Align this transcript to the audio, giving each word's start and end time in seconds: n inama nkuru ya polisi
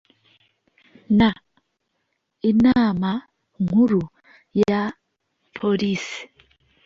n 1.17 1.19
inama 2.49 3.11
nkuru 3.63 4.03
ya 4.69 4.81
polisi 5.57 6.19